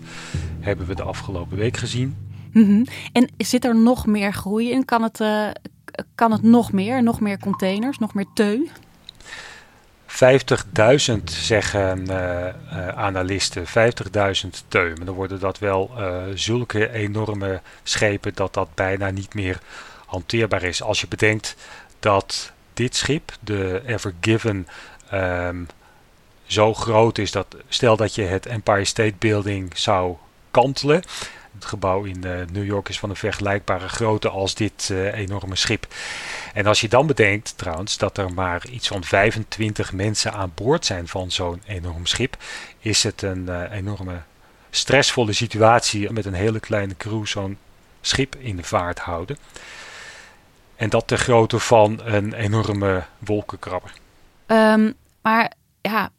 hebben 0.60 0.86
we 0.86 0.94
de 0.94 1.02
afgelopen 1.02 1.56
week 1.56 1.76
gezien. 1.76 2.16
Mm 2.52 2.84
En 3.12 3.30
zit 3.36 3.64
er 3.64 3.76
nog 3.76 4.06
meer 4.06 4.32
groei 4.32 4.70
in? 4.70 4.84
Kan 4.84 5.02
het, 5.02 5.20
uh, 5.20 5.48
kan 6.14 6.32
het 6.32 6.42
nog 6.42 6.72
meer? 6.72 7.02
Nog 7.02 7.20
meer 7.20 7.38
containers? 7.38 7.98
Nog 7.98 8.14
meer 8.14 8.26
teu? 8.34 8.68
50.000 10.06 11.24
zeggen 11.24 11.98
uh, 12.10 12.46
uh, 12.72 12.88
analisten, 12.88 13.64
50.000 13.66 13.70
teu. 14.68 14.92
Maar 14.96 15.06
dan 15.06 15.14
worden 15.14 15.40
dat 15.40 15.58
wel 15.58 15.90
zulke 16.34 16.92
enorme 16.92 17.60
schepen 17.82 18.34
dat 18.34 18.54
dat 18.54 18.74
bijna 18.74 19.10
niet 19.10 19.34
meer 19.34 19.60
hanteerbaar 20.14 20.62
is. 20.62 20.82
Als 20.82 21.00
je 21.00 21.08
bedenkt 21.08 21.56
dat 21.98 22.52
dit 22.74 22.96
schip, 22.96 23.36
de 23.40 23.82
Ever 23.86 24.14
Given, 24.20 24.68
um, 25.12 25.68
zo 26.46 26.74
groot 26.74 27.18
is 27.18 27.30
dat 27.30 27.56
stel 27.68 27.96
dat 27.96 28.14
je 28.14 28.22
het 28.22 28.46
Empire 28.46 28.84
State 28.84 29.14
Building 29.18 29.78
zou 29.78 30.16
kantelen 30.50 31.02
het 31.54 31.64
gebouw 31.64 32.04
in 32.04 32.22
uh, 32.24 32.32
New 32.52 32.64
York 32.64 32.88
is 32.88 32.98
van 32.98 33.10
een 33.10 33.16
vergelijkbare 33.16 33.88
grootte 33.88 34.28
als 34.28 34.54
dit 34.54 34.88
uh, 34.92 35.14
enorme 35.14 35.56
schip. 35.56 35.86
En 36.54 36.66
als 36.66 36.80
je 36.80 36.88
dan 36.88 37.06
bedenkt 37.06 37.58
trouwens 37.58 37.98
dat 37.98 38.18
er 38.18 38.32
maar 38.32 38.68
iets 38.68 38.88
van 38.88 39.04
25 39.04 39.92
mensen 39.92 40.32
aan 40.32 40.52
boord 40.54 40.86
zijn 40.86 41.08
van 41.08 41.30
zo'n 41.30 41.62
enorm 41.66 42.06
schip, 42.06 42.36
is 42.78 43.02
het 43.02 43.22
een 43.22 43.46
uh, 43.48 43.62
enorme 43.70 44.22
stressvolle 44.70 45.32
situatie 45.32 46.12
met 46.12 46.24
een 46.24 46.34
hele 46.34 46.60
kleine 46.60 46.96
crew 46.96 47.26
zo'n 47.26 47.58
schip 48.00 48.36
in 48.38 48.56
de 48.56 48.64
vaart 48.64 48.98
houden. 48.98 49.38
En 50.76 50.90
dat 50.90 51.06
ter 51.06 51.18
grootte 51.18 51.58
van 51.58 52.00
een 52.04 52.32
enorme 52.32 53.04
wolkenkrabber. 53.18 53.92
Um, 54.46 54.94
maar 55.22 55.52
ja, 55.80 56.10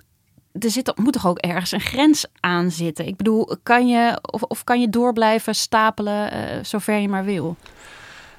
er 0.51 0.69
zit, 0.69 0.97
moet 0.97 1.13
toch 1.13 1.27
ook 1.27 1.37
ergens 1.37 1.71
een 1.71 1.79
grens 1.79 2.25
aan 2.39 2.71
zitten? 2.71 3.07
Ik 3.07 3.15
bedoel, 3.15 3.57
kan 3.63 3.87
je, 3.87 4.19
of, 4.21 4.41
of 4.41 4.63
kan 4.63 4.81
je 4.81 4.89
door 4.89 5.13
blijven 5.13 5.55
stapelen 5.55 6.33
uh, 6.33 6.63
zover 6.63 6.97
je 6.97 7.07
maar 7.07 7.25
wil? 7.25 7.57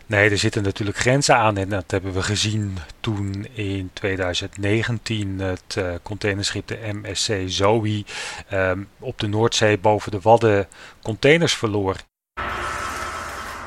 Nee, 0.06 0.30
er 0.30 0.38
zitten 0.38 0.62
natuurlijk 0.62 0.98
grenzen 0.98 1.36
aan 1.36 1.56
en 1.56 1.68
dat 1.68 1.90
hebben 1.90 2.12
we 2.12 2.22
gezien 2.22 2.78
toen 3.00 3.46
in 3.52 3.90
2019 3.92 5.38
het 5.38 5.74
uh, 5.78 5.94
containerschip 6.02 6.66
de 6.66 6.78
MSC 6.92 7.42
Zoe 7.46 8.04
um, 8.52 8.88
op 8.98 9.18
de 9.18 9.26
Noordzee 9.26 9.78
boven 9.78 10.10
de 10.10 10.20
Wadden 10.20 10.68
containers 11.02 11.54
verloor. 11.54 11.96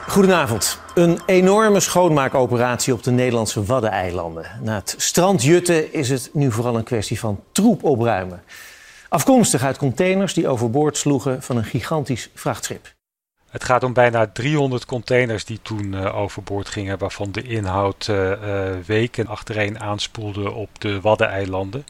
Goedenavond. 0.09 0.79
Een 0.95 1.19
enorme 1.25 1.79
schoonmaakoperatie 1.79 2.93
op 2.93 3.03
de 3.03 3.11
Nederlandse 3.11 3.63
Waddeneilanden. 3.63 4.45
Na 4.61 4.75
het 4.75 4.95
strandjutten 4.97 5.93
is 5.93 6.09
het 6.09 6.29
nu 6.33 6.51
vooral 6.51 6.75
een 6.75 6.83
kwestie 6.83 7.19
van 7.19 7.43
troep 7.51 7.83
opruimen. 7.83 8.43
Afkomstig 9.09 9.63
uit 9.63 9.77
containers 9.77 10.33
die 10.33 10.47
overboord 10.47 10.97
sloegen 10.97 11.43
van 11.43 11.57
een 11.57 11.63
gigantisch 11.63 12.29
vrachtschip. 12.33 12.93
Het 13.49 13.63
gaat 13.63 13.83
om 13.83 13.93
bijna 13.93 14.27
300 14.27 14.85
containers 14.85 15.45
die 15.45 15.59
toen 15.61 15.93
uh, 15.93 16.17
overboord 16.17 16.69
gingen, 16.69 16.97
waarvan 16.97 17.31
de 17.31 17.41
inhoud 17.41 18.07
uh, 18.09 18.29
uh, 18.29 18.35
weken 18.85 19.27
achtereen 19.27 19.79
aanspoelde 19.79 20.51
op 20.51 20.69
de 20.81 21.01
Waddeneilanden. 21.01 21.85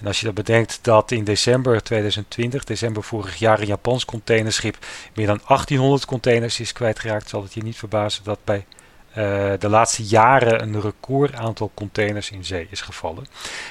En 0.00 0.06
als 0.06 0.18
je 0.18 0.24
dan 0.24 0.34
bedenkt 0.34 0.78
dat 0.82 1.10
in 1.10 1.24
december 1.24 1.82
2020, 1.82 2.64
december 2.64 3.02
vorig 3.02 3.36
jaar, 3.36 3.60
een 3.60 3.66
Japans 3.66 4.04
containerschip 4.04 4.76
meer 5.14 5.26
dan 5.26 5.40
1800 5.46 6.04
containers 6.04 6.60
is 6.60 6.72
kwijtgeraakt, 6.72 7.28
zal 7.28 7.42
het 7.42 7.54
je 7.54 7.62
niet 7.62 7.76
verbazen 7.76 8.24
dat 8.24 8.38
bij 8.44 8.64
uh, 9.10 9.14
de 9.58 9.68
laatste 9.68 10.04
jaren 10.04 10.62
een 10.62 10.80
record 10.80 11.34
aantal 11.34 11.70
containers 11.74 12.30
in 12.30 12.44
zee 12.44 12.66
is 12.70 12.80
gevallen. 12.80 13.26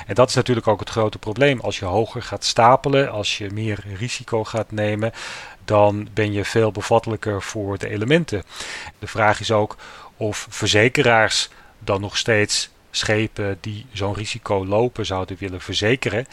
En 0.08 0.16
dat 0.16 0.30
is 0.30 0.36
natuurlijk 0.36 0.68
ook 0.68 0.80
het 0.80 0.90
grote 0.90 1.18
probleem. 1.18 1.60
Als 1.60 1.80
je 1.80 1.86
hoger 1.86 2.22
gaat 2.22 2.44
stapelen, 2.44 3.12
als 3.12 3.38
je 3.38 3.50
meer 3.50 3.84
risico 3.98 4.44
gaat 4.44 4.72
nemen, 4.72 5.12
dan 5.66 6.08
ben 6.14 6.32
je 6.32 6.46
veel 6.46 6.72
bevattelijker 6.72 7.42
voor 7.42 7.78
de 7.78 7.90
elementen. 7.90 8.44
De 9.00 9.08
vraag 9.08 9.40
is 9.40 9.52
ook 9.52 9.76
of 10.18 10.48
verzekeraars 10.50 11.50
dan 11.80 12.02
nog 12.02 12.18
steeds 12.18 12.70
schepen 12.92 13.58
die 13.62 13.86
zo'n 13.94 14.14
risico 14.14 14.66
lopen 14.66 15.06
zouden 15.06 15.38
willen 15.40 15.62
verzekeren. 15.62 16.26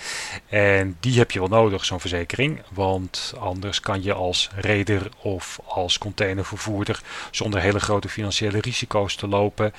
En 0.49 0.97
die 1.01 1.19
heb 1.19 1.31
je 1.31 1.39
wel 1.39 1.49
nodig, 1.49 1.85
zo'n 1.85 2.01
verzekering. 2.01 2.63
Want 2.73 3.35
anders 3.39 3.81
kan 3.81 4.03
je 4.03 4.13
als 4.13 4.51
reder 4.55 5.09
of 5.23 5.61
als 5.65 5.99
containervervoerder 5.99 7.03
zonder 7.31 7.61
hele 7.61 7.81
grote 7.81 8.09
financiële 8.09 8.61
risico's 8.61 9.15
te 9.15 9.29
lopen 9.29 9.73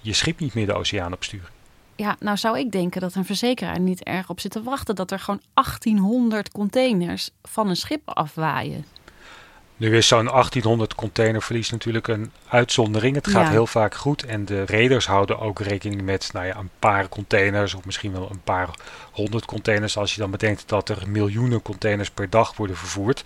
je 0.00 0.12
schip 0.12 0.40
niet 0.40 0.54
meer 0.54 0.66
de 0.66 0.72
oceaan 0.72 1.12
opsturen. 1.12 1.48
Ja, 1.96 2.16
nou 2.20 2.36
zou 2.36 2.58
ik 2.58 2.72
denken 2.72 3.00
dat 3.00 3.14
een 3.14 3.24
verzekeraar 3.24 3.80
niet 3.80 4.02
erg 4.02 4.28
op 4.30 4.40
zit 4.40 4.50
te 4.50 4.62
wachten 4.62 4.94
dat 4.94 5.10
er 5.10 5.18
gewoon 5.18 5.40
1800 5.54 6.50
containers 6.50 7.30
van 7.42 7.68
een 7.68 7.76
schip 7.76 8.08
afwaaien. 8.08 8.84
Nu 9.80 9.96
is 9.96 10.08
zo'n 10.08 10.24
1800 10.26 10.94
containerverlies 10.94 11.70
natuurlijk 11.70 12.08
een 12.08 12.32
uitzondering. 12.48 13.14
Het 13.14 13.26
gaat 13.28 13.44
Ja. 13.44 13.50
heel 13.50 13.66
vaak 13.66 13.94
goed 13.94 14.24
en 14.24 14.44
de 14.44 14.62
reders 14.62 15.06
houden 15.06 15.38
ook 15.38 15.60
rekening 15.60 16.02
met 16.02 16.30
nou 16.32 16.46
ja, 16.46 16.56
een 16.56 16.70
paar 16.78 17.08
containers 17.08 17.74
of 17.74 17.84
misschien 17.84 18.12
wel 18.12 18.30
een 18.30 18.40
paar 18.42 18.68
honderd 19.12 19.44
containers. 19.44 19.96
Als 19.96 20.14
je 20.14 20.20
dan 20.20 20.30
bedenkt 20.30 20.68
dat 20.68 20.88
er 20.88 21.02
miljoenen 21.06 21.62
containers 21.62 22.10
per 22.10 22.30
dag 22.30 22.56
worden 22.56 22.76
vervoerd. 22.76 23.22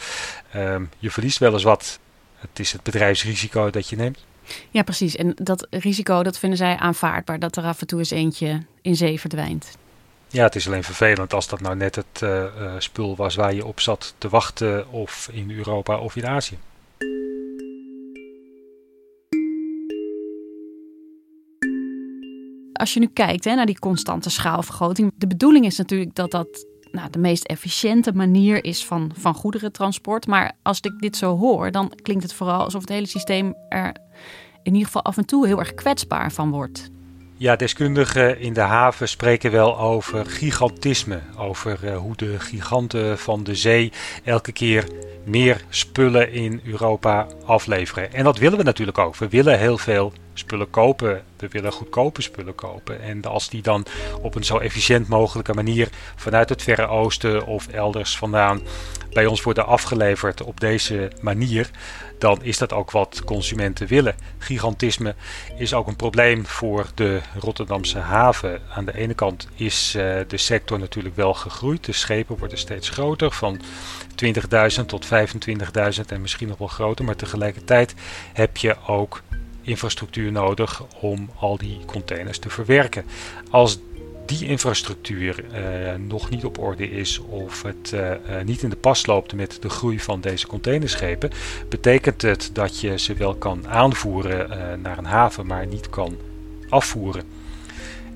Ehm, 0.52 0.84
je 0.98 1.10
verliest 1.10 1.38
wel 1.38 1.52
eens 1.52 1.62
wat. 1.62 1.98
Het 2.38 2.58
is 2.58 2.72
het 2.72 2.82
bedrijfsrisico 2.82 3.70
dat 3.70 3.88
je 3.88 3.96
neemt. 3.96 4.24
Ja, 4.70 4.82
precies. 4.82 5.16
En 5.16 5.32
dat 5.34 5.66
risico, 5.70 6.22
dat 6.22 6.38
vinden 6.38 6.58
zij 6.58 6.76
aanvaardbaar. 6.76 7.38
Dat 7.38 7.56
er 7.56 7.64
af 7.64 7.80
en 7.80 7.86
toe 7.86 7.98
eens 7.98 8.10
eentje 8.10 8.62
in 8.82 8.96
zee 8.96 9.20
verdwijnt. 9.20 9.76
Ja, 10.34 10.42
het 10.42 10.54
is 10.54 10.66
alleen 10.66 10.84
vervelend 10.84 11.34
als 11.34 11.48
dat 11.48 11.60
nou 11.60 11.76
net 11.76 11.94
het 11.94 12.22
eh, 12.22 12.44
eh, 12.44 12.74
spul 12.78 13.16
was 13.16 13.34
waar 13.34 13.54
je 13.54 13.64
op 13.64 13.80
zat 13.80 14.14
te 14.18 14.28
wachten 14.28 14.90
of 14.90 15.28
in 15.32 15.50
Europa 15.50 15.98
of 15.98 16.16
in 16.16 16.26
Azië. 16.26 16.58
Als 22.72 22.94
je 22.94 23.00
nu 23.00 23.06
kijkt 23.06 23.44
hè, 23.44 23.54
naar 23.54 23.66
die 23.66 23.78
constante 23.78 24.30
schaalvergroting. 24.30 25.12
De 25.16 25.26
bedoeling 25.26 25.64
is 25.64 25.76
natuurlijk 25.76 26.14
dat 26.14 26.30
dat 26.30 26.66
nou, 26.92 27.10
de 27.10 27.18
meest 27.18 27.44
efficiënte 27.44 28.12
manier 28.12 28.64
is 28.64 28.86
van, 28.86 29.10
van 29.18 29.34
goederentransport. 29.34 30.26
Maar 30.26 30.52
als 30.62 30.80
ik 30.80 30.98
dit 30.98 31.16
zo 31.16 31.36
hoor, 31.36 31.70
dan 31.70 31.92
klinkt 32.02 32.22
het 32.22 32.32
vooral 32.32 32.64
alsof 32.64 32.80
het 32.80 32.90
hele 32.90 33.06
systeem 33.06 33.54
er 33.68 33.96
in 34.62 34.72
ieder 34.72 34.86
geval 34.86 35.04
af 35.04 35.16
en 35.16 35.26
toe 35.26 35.46
heel 35.46 35.58
erg 35.58 35.74
kwetsbaar 35.74 36.32
van 36.32 36.50
wordt. 36.50 36.92
Ja, 37.36 37.56
deskundigen 37.56 38.38
in 38.40 38.52
de 38.52 38.60
haven 38.60 39.08
spreken 39.08 39.50
wel 39.50 39.78
over 39.78 40.26
gigantisme. 40.26 41.20
Over 41.36 41.78
uh, 41.84 41.96
hoe 41.96 42.16
de 42.16 42.40
giganten 42.40 43.18
van 43.18 43.44
de 43.44 43.54
zee 43.54 43.92
elke 44.24 44.52
keer 44.52 44.84
meer 45.24 45.60
spullen 45.68 46.32
in 46.32 46.60
Europa 46.64 47.26
afleveren. 47.44 48.12
En 48.12 48.24
dat 48.24 48.38
willen 48.38 48.58
we 48.58 48.64
natuurlijk 48.64 48.98
ook. 48.98 49.16
We 49.16 49.28
willen 49.28 49.58
heel 49.58 49.78
veel 49.78 50.12
spullen 50.34 50.70
kopen. 50.70 51.24
We 51.36 51.48
willen 51.48 51.72
goedkope 51.72 52.22
spullen 52.22 52.54
kopen. 52.54 53.02
En 53.02 53.24
als 53.24 53.48
die 53.48 53.62
dan 53.62 53.86
op 54.20 54.34
een 54.34 54.44
zo 54.44 54.58
efficiënt 54.58 55.08
mogelijke 55.08 55.54
manier 55.54 55.88
vanuit 56.16 56.48
het 56.48 56.62
Verre 56.62 56.86
Oosten 56.86 57.46
of 57.46 57.68
elders 57.68 58.16
vandaan 58.16 58.60
bij 59.12 59.26
ons 59.26 59.42
worden 59.42 59.66
afgeleverd 59.66 60.42
op 60.42 60.60
deze 60.60 61.10
manier, 61.20 61.70
dan 62.18 62.42
is 62.42 62.58
dat 62.58 62.72
ook 62.72 62.90
wat 62.90 63.22
consumenten 63.24 63.86
willen. 63.86 64.14
Gigantisme 64.38 65.14
is 65.58 65.74
ook 65.74 65.86
een 65.86 65.96
probleem 65.96 66.46
voor 66.46 66.86
de 66.94 67.20
Rotterdamse 67.38 67.98
haven. 67.98 68.60
Aan 68.74 68.84
de 68.84 68.96
ene 68.96 69.14
kant 69.14 69.48
is 69.54 69.94
uh, 69.96 70.02
de 70.28 70.36
sector 70.36 70.78
natuurlijk 70.78 71.16
wel 71.16 71.34
gegroeid. 71.34 71.84
De 71.84 71.92
schepen 71.92 72.38
worden 72.38 72.58
steeds 72.58 72.88
groter, 72.88 73.30
van 73.30 73.60
20.000 74.24 74.84
tot 74.86 75.06
25.000 75.06 75.10
en 76.06 76.20
misschien 76.20 76.48
nog 76.48 76.58
wel 76.58 76.68
groter. 76.68 77.04
Maar 77.04 77.16
tegelijkertijd 77.16 77.94
heb 78.32 78.56
je 78.56 78.76
ook 78.86 79.22
infrastructuur 79.64 80.32
nodig 80.32 80.82
om 81.00 81.30
al 81.38 81.56
die 81.56 81.78
containers 81.86 82.38
te 82.38 82.50
verwerken. 82.50 83.04
Als 83.50 83.78
die 84.26 84.46
infrastructuur 84.46 85.44
uh, 85.44 85.94
nog 86.06 86.30
niet 86.30 86.44
op 86.44 86.58
orde 86.58 86.90
is 86.90 87.18
of 87.18 87.62
het 87.62 87.92
uh, 87.94 88.10
niet 88.44 88.62
in 88.62 88.70
de 88.70 88.76
pas 88.76 89.06
loopt 89.06 89.34
met 89.34 89.58
de 89.60 89.68
groei 89.68 90.00
van 90.00 90.20
deze 90.20 90.46
containerschepen, 90.46 91.30
betekent 91.68 92.22
het 92.22 92.50
dat 92.52 92.80
je 92.80 92.98
ze 92.98 93.14
wel 93.14 93.34
kan 93.34 93.68
aanvoeren 93.68 94.48
naar 94.82 94.98
een 94.98 95.04
haven, 95.04 95.46
maar 95.46 95.66
niet 95.66 95.90
kan 95.90 96.16
afvoeren. 96.68 97.33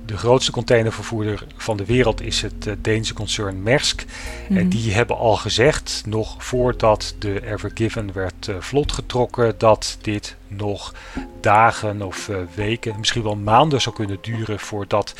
De 0.08 0.16
grootste 0.16 0.52
containervervoerder 0.52 1.46
van 1.56 1.76
de 1.76 1.84
wereld 1.84 2.20
is 2.20 2.42
het 2.42 2.68
Deense 2.78 3.14
concern 3.14 3.62
Maersk. 3.62 4.04
Mm 4.48 4.56
En 4.56 4.68
die 4.68 4.92
hebben 4.92 5.16
al 5.16 5.36
gezegd, 5.36 6.02
nog 6.06 6.44
voordat 6.44 7.14
de 7.18 7.46
Ever 7.46 7.70
Given 7.74 8.12
werd 8.12 8.50
vlot 8.58 8.92
getrokken, 8.92 9.54
dat 9.58 9.98
dit 10.00 10.36
nog 10.46 10.94
dagen 11.40 12.02
of 12.02 12.30
weken, 12.54 12.98
misschien 12.98 13.22
wel 13.22 13.36
maanden 13.36 13.80
zou 13.80 13.94
kunnen 13.94 14.18
duren 14.20 14.58
voordat 14.58 15.14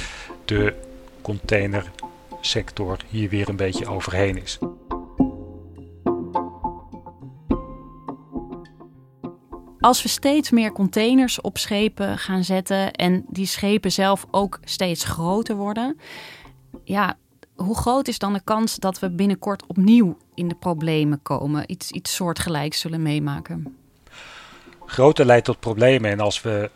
de 0.45 0.75
containersector 1.23 2.97
hier 3.09 3.29
weer 3.29 3.49
een 3.49 3.57
beetje 3.57 3.89
overheen 3.89 4.43
is. 4.43 4.59
Als 9.81 10.03
we 10.03 10.09
steeds 10.09 10.51
meer 10.51 10.73
containers 10.73 11.41
op 11.41 11.59
schepen 11.59 12.19
gaan 12.19 12.45
zetten 12.45 12.93
en 12.93 13.25
die 13.29 13.47
schepen 13.47 13.93
zelf 13.93 14.27
ook 14.31 14.61
steeds 14.65 15.05
groter 15.05 15.57
worden, 15.57 15.99
ja, 16.85 17.17
hoe 17.55 17.77
groot 17.77 18.09
is 18.09 18.19
dan 18.19 18.33
de 18.33 18.41
kans 18.45 18.77
dat 18.77 18.99
we 18.99 19.11
binnenkort 19.11 19.67
opnieuw 19.67 20.17
in 20.35 20.49
de 20.49 20.55
problemen 20.55 21.23
komen, 21.23 21.71
iets, 21.71 21.91
iets 21.91 22.15
soortgelijks 22.15 22.81
zullen 22.81 23.03
meemaken? 23.03 23.77
Groter 24.87 25.27
leidt 25.27 25.45
tot 25.45 25.61
problemen 25.61 26.11
en 26.11 26.21
als 26.21 26.43
we 26.43 26.71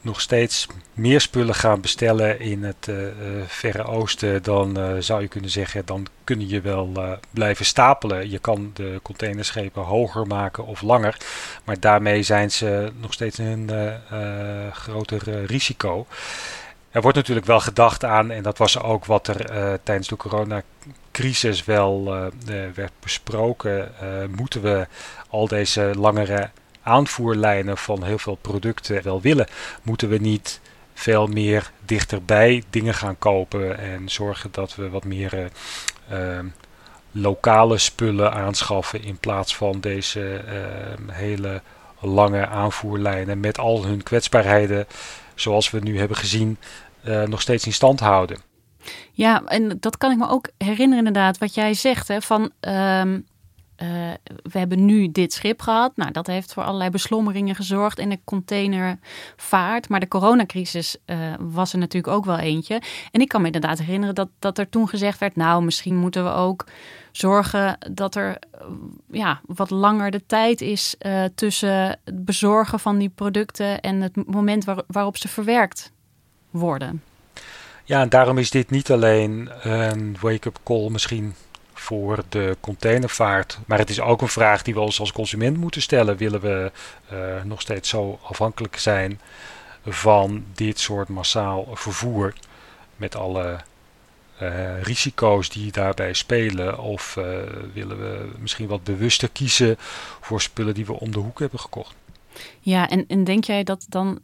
nog 0.00 0.20
steeds 0.20 0.66
meer 0.92 1.20
spullen 1.20 1.54
gaan 1.54 1.80
bestellen 1.80 2.40
in 2.40 2.64
het 2.64 2.86
uh, 2.90 2.96
Verre 3.46 3.84
Oosten, 3.84 4.42
dan 4.42 4.78
uh, 4.78 4.92
zou 4.98 5.22
je 5.22 5.28
kunnen 5.28 5.50
zeggen, 5.50 5.86
dan 5.86 6.06
kun 6.24 6.48
je 6.48 6.60
wel 6.60 7.18
blijven 7.30 7.64
stapelen. 7.64 8.30
Je 8.30 8.38
kan 8.38 8.70
de 8.74 9.00
containerschepen 9.02 9.82
hoger 9.82 10.26
maken 10.26 10.66
of 10.66 10.82
langer, 10.82 11.16
maar 11.64 11.80
daarmee 11.80 12.22
zijn 12.22 12.50
ze 12.50 12.92
nog 13.00 13.12
steeds 13.12 13.38
een 13.38 13.70
groter 14.72 15.44
risico. 15.44 16.06
Er 16.90 17.00
wordt 17.00 17.16
natuurlijk 17.16 17.46
wel 17.46 17.60
gedacht 17.60 18.04
aan, 18.04 18.30
en 18.30 18.42
dat 18.42 18.58
was 18.58 18.80
ook 18.80 19.04
wat 19.04 19.28
er 19.28 19.80
tijdens 19.82 20.08
de 20.08 20.16
coronacrisis 20.16 21.64
wel 21.64 22.04
werd 22.74 22.92
besproken, 23.00 23.92
moeten 24.36 24.62
we 24.62 24.86
al 25.28 25.48
deze 25.48 25.92
langere 25.96 26.50
aanvoerlijnen 26.88 27.78
van 27.78 28.02
heel 28.04 28.18
veel 28.18 28.38
producten 28.40 29.02
wel 29.02 29.20
willen, 29.20 29.46
moeten 29.82 30.08
we 30.08 30.18
niet 30.18 30.60
veel 30.94 31.26
meer 31.26 31.70
dichterbij 31.84 32.62
dingen 32.70 32.94
gaan 32.94 33.18
kopen 33.18 33.78
en 33.78 34.08
zorgen 34.08 34.50
dat 34.52 34.74
we 34.74 34.90
wat 34.90 35.04
meer 35.04 35.50
uh, 36.12 36.38
lokale 37.12 37.78
spullen 37.78 38.32
aanschaffen 38.32 39.02
in 39.02 39.18
plaats 39.18 39.56
van 39.56 39.80
deze 39.80 40.44
uh, 40.46 41.14
hele 41.14 41.62
lange 42.00 42.46
aanvoerlijnen 42.46 43.40
met 43.40 43.58
al 43.58 43.84
hun 43.84 44.02
kwetsbaarheden, 44.02 44.86
zoals 45.34 45.70
we 45.70 45.80
nu 45.80 45.98
hebben 45.98 46.16
gezien, 46.16 46.58
uh, 47.04 47.22
nog 47.22 47.40
steeds 47.40 47.66
in 47.66 47.72
stand 47.72 48.00
houden. 48.00 48.38
Ja, 49.12 49.42
en 49.44 49.76
dat 49.80 49.96
kan 49.96 50.10
ik 50.10 50.18
me 50.18 50.28
ook 50.28 50.48
herinneren 50.58 51.06
inderdaad, 51.06 51.38
wat 51.38 51.54
jij 51.54 51.74
zegt, 51.74 52.08
hè, 52.08 52.20
van 52.20 52.50
um, 52.60 53.26
uh, 53.82 53.88
we 54.42 54.58
hebben 54.58 54.84
nu 54.84 55.12
dit 55.12 55.32
schip 55.32 55.60
gehad. 55.62 55.96
Nou, 55.96 56.12
dat 56.12 56.26
heeft 56.26 56.52
voor 56.52 56.62
allerlei 56.62 56.90
beslommeringen 56.90 57.54
gezorgd 57.54 57.98
in 57.98 58.08
de 58.08 58.18
containervaart. 58.24 59.88
Maar 59.88 60.00
de 60.00 60.08
coronacrisis 60.08 60.96
uh, 61.06 61.16
was 61.38 61.72
er 61.72 61.78
natuurlijk 61.78 62.14
ook 62.14 62.24
wel 62.24 62.38
eentje. 62.38 62.82
En 63.10 63.20
ik 63.20 63.28
kan 63.28 63.40
me 63.40 63.46
inderdaad 63.46 63.78
herinneren 63.78 64.14
dat, 64.14 64.28
dat 64.38 64.58
er 64.58 64.68
toen 64.68 64.88
gezegd 64.88 65.18
werd... 65.18 65.36
nou, 65.36 65.64
misschien 65.64 65.96
moeten 65.96 66.24
we 66.24 66.30
ook 66.30 66.66
zorgen 67.12 67.78
dat 67.92 68.14
er 68.14 68.38
ja, 69.10 69.40
wat 69.46 69.70
langer 69.70 70.10
de 70.10 70.26
tijd 70.26 70.60
is... 70.60 70.96
Tussen 71.34 71.98
het 72.04 72.24
bezorgen 72.24 72.80
van 72.80 72.98
die 72.98 73.08
producten 73.08 73.80
en 73.80 74.00
het 74.00 74.26
moment 74.26 74.64
waar, 74.64 74.82
waarop 74.86 75.16
ze 75.16 75.28
verwerkt 75.28 75.92
worden. 76.50 77.02
Ja, 77.84 78.00
en 78.00 78.08
daarom 78.08 78.38
is 78.38 78.50
dit 78.50 78.70
niet 78.70 78.90
alleen 78.90 79.50
een 79.62 80.16
wake-up 80.20 80.58
call 80.64 80.90
misschien 80.90 81.34
voor 81.78 82.24
de 82.28 82.56
containervaart. 82.60 83.58
Maar 83.66 83.78
het 83.78 83.90
is 83.90 84.00
ook 84.00 84.22
een 84.22 84.28
vraag 84.28 84.62
die 84.62 84.74
we 84.74 84.80
ons 84.80 85.00
als 85.00 85.12
consument 85.12 85.56
moeten 85.56 85.82
stellen. 85.82 86.16
Willen 86.16 86.40
we 86.40 86.72
uh, 87.12 87.42
nog 87.44 87.60
steeds 87.60 87.88
zo 87.88 88.18
afhankelijk 88.22 88.76
zijn 88.76 89.20
van 89.86 90.44
dit 90.54 90.78
soort 90.80 91.08
massaal 91.08 91.68
vervoer 91.72 92.32
met 92.96 93.16
alle 93.16 93.58
uh, 94.42 94.82
risico's 94.82 95.48
die 95.48 95.72
daarbij 95.72 96.12
spelen? 96.12 96.78
Of 96.78 97.16
uh, 97.18 97.24
willen 97.74 97.98
we 97.98 98.28
misschien 98.38 98.66
wat 98.66 98.84
bewuster 98.84 99.28
kiezen 99.28 99.76
voor 100.20 100.40
spullen 100.40 100.74
die 100.74 100.86
we 100.86 101.00
om 101.00 101.12
de 101.12 101.18
hoek 101.18 101.38
hebben 101.38 101.60
gekocht? 101.60 101.94
Ja, 102.60 102.88
en, 102.88 103.04
en 103.08 103.24
denk 103.24 103.44
jij 103.44 103.64
dat 103.64 103.86
dan 103.88 104.18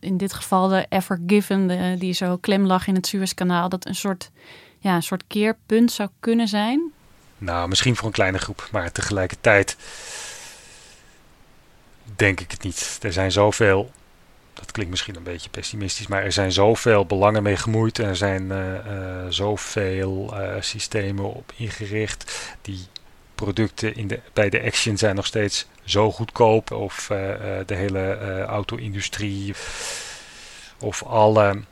in 0.00 0.16
dit 0.16 0.32
geval 0.32 0.68
de 0.68 0.86
Ever 0.88 1.20
Given, 1.26 1.66
de, 1.66 1.96
die 1.98 2.12
zo 2.12 2.36
klem 2.36 2.66
lag 2.66 2.86
in 2.86 2.94
het 2.94 3.06
Suezkanaal, 3.06 3.68
dat 3.68 3.86
een 3.86 3.94
soort 3.94 4.30
ja, 4.78 4.94
een 4.94 5.02
soort 5.02 5.24
keerpunt 5.26 5.92
zou 5.92 6.08
kunnen 6.20 6.48
zijn? 6.48 6.92
Nou, 7.38 7.68
misschien 7.68 7.96
voor 7.96 8.06
een 8.06 8.12
kleine 8.12 8.38
groep, 8.38 8.68
maar 8.72 8.92
tegelijkertijd 8.92 9.76
denk 12.16 12.40
ik 12.40 12.50
het 12.50 12.62
niet. 12.62 12.98
Er 13.02 13.12
zijn 13.12 13.32
zoveel, 13.32 13.90
dat 14.54 14.72
klinkt 14.72 14.90
misschien 14.90 15.16
een 15.16 15.22
beetje 15.22 15.50
pessimistisch, 15.50 16.06
maar 16.06 16.22
er 16.22 16.32
zijn 16.32 16.52
zoveel 16.52 17.06
belangen 17.06 17.42
mee 17.42 17.56
gemoeid 17.56 17.98
en 17.98 18.06
er 18.06 18.16
zijn 18.16 18.42
uh, 18.42 18.74
uh, 18.74 19.26
zoveel 19.28 20.40
uh, 20.40 20.54
systemen 20.60 21.34
op 21.34 21.52
ingericht. 21.56 22.54
Die 22.62 22.86
producten 23.34 23.96
in 23.96 24.06
de, 24.06 24.20
bij 24.32 24.50
de 24.50 24.62
Action 24.62 24.96
zijn 24.96 25.14
nog 25.14 25.26
steeds 25.26 25.66
zo 25.84 26.12
goedkoop, 26.12 26.70
of 26.70 27.06
de 27.66 27.74
hele 27.74 28.44
auto-industrie, 28.48 29.54
of 30.78 31.02
alle 31.02 31.62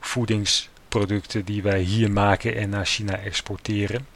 voedings 0.00 0.68
producten 0.88 1.44
die 1.44 1.62
wij 1.62 1.80
hier 1.80 2.10
maken 2.10 2.56
en 2.56 2.68
naar 2.70 2.86
China 2.86 3.16
exporteren. 3.18 4.06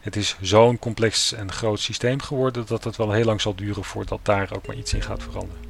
Het 0.00 0.16
is 0.16 0.36
zo'n 0.40 0.78
complex 0.78 1.32
en 1.32 1.52
groot 1.52 1.80
systeem 1.80 2.20
geworden 2.20 2.64
dat 2.66 2.84
het 2.84 2.96
wel 2.96 3.12
heel 3.12 3.24
lang 3.24 3.40
zal 3.40 3.54
duren 3.54 3.84
voordat 3.84 4.20
daar 4.22 4.50
ook 4.54 4.66
maar 4.66 4.76
iets 4.76 4.94
in 4.94 5.02
gaat 5.02 5.22
veranderen. 5.22 5.62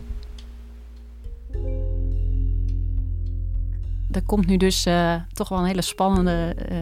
Er 4.11 4.23
komt 4.23 4.47
nu 4.47 4.57
dus 4.57 4.87
uh, 4.87 5.15
toch 5.33 5.49
wel 5.49 5.59
een 5.59 5.65
hele 5.65 5.83
spannende 5.83 6.57
uh, 6.73 6.79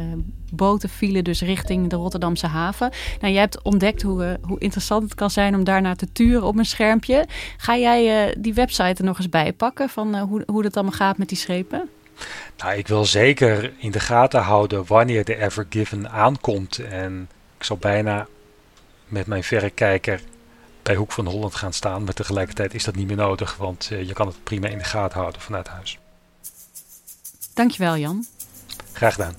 botenfile 0.52 1.22
dus 1.22 1.40
richting 1.40 1.90
de 1.90 1.96
Rotterdamse 1.96 2.46
haven. 2.46 2.90
Nou, 3.20 3.32
jij 3.32 3.42
hebt 3.42 3.62
ontdekt 3.62 4.02
hoe, 4.02 4.24
uh, 4.24 4.48
hoe 4.48 4.58
interessant 4.58 5.02
het 5.02 5.14
kan 5.14 5.30
zijn 5.30 5.54
om 5.54 5.64
daarnaar 5.64 5.96
te 5.96 6.12
turen 6.12 6.42
op 6.42 6.58
een 6.58 6.64
schermpje. 6.64 7.26
Ga 7.56 7.76
jij 7.76 8.34
die 8.38 8.54
website 8.54 8.94
er 8.98 9.04
nog 9.04 9.18
eens 9.18 9.28
bij 9.28 9.52
pakken 9.52 9.88
van 9.88 10.18
hoe, 10.18 10.42
hoe 10.46 10.62
dat 10.62 10.74
allemaal 10.74 10.96
gaat 10.96 11.18
met 11.18 11.28
die 11.28 11.38
schepen? 11.38 11.88
Nou, 12.56 12.76
ik 12.76 12.88
wil 12.88 13.04
zeker 13.04 13.72
in 13.78 13.90
de 13.90 14.00
gaten 14.00 14.40
houden 14.40 14.86
wanneer 14.86 15.24
de 15.24 15.36
Ever 15.36 15.66
Given 15.70 16.10
aankomt. 16.10 16.78
En 16.78 17.28
ik 17.58 17.64
zal 17.64 17.76
bijna 17.76 18.26
met 19.06 19.26
mijn 19.26 19.44
verrekijker 19.44 20.20
bij 20.82 20.94
Hoek 20.94 21.12
van 21.12 21.26
Holland 21.26 21.54
gaan 21.54 21.72
staan. 21.72 22.04
Maar 22.04 22.14
tegelijkertijd 22.14 22.74
is 22.74 22.84
dat 22.84 22.94
niet 22.94 23.06
meer 23.06 23.16
nodig, 23.16 23.56
want 23.56 23.88
uh, 23.92 24.06
je 24.06 24.12
kan 24.12 24.26
het 24.26 24.44
prima 24.44 24.68
in 24.68 24.78
de 24.78 24.84
gaten 24.84 25.18
houden 25.18 25.40
vanuit 25.40 25.68
huis. 25.68 25.98
Dankjewel 27.54 27.96
Jan. 27.96 28.26
Graag 28.92 29.14
gedaan. 29.14 29.34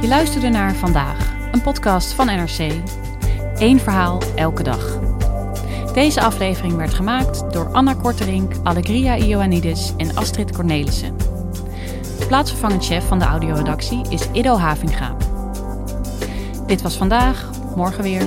Je 0.00 0.10
luisterde 0.10 0.48
naar 0.48 0.74
vandaag 0.74 1.23
een 1.54 1.62
podcast 1.62 2.12
van 2.12 2.26
NRC. 2.26 2.72
Eén 3.58 3.80
verhaal 3.80 4.22
elke 4.36 4.62
dag. 4.62 4.98
Deze 5.92 6.20
aflevering 6.20 6.76
werd 6.76 6.94
gemaakt 6.94 7.52
door 7.52 7.68
Anna 7.72 7.94
Korterink, 7.94 8.52
Allegria 8.62 9.16
Ioannidis 9.16 9.92
en 9.96 10.16
Astrid 10.16 10.52
Cornelissen. 10.52 11.16
Plaatsvervangend 12.28 12.84
chef 12.84 13.06
van 13.06 13.18
de 13.18 13.24
audioredactie 13.24 14.00
is 14.08 14.30
Ido 14.32 14.56
Havinga. 14.56 15.16
Dit 16.66 16.82
was 16.82 16.96
vandaag, 16.96 17.50
morgen 17.76 18.02
weer. 18.02 18.26